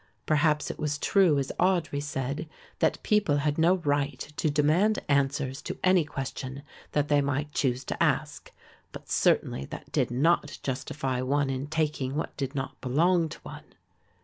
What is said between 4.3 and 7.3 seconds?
to demand answers to any question that they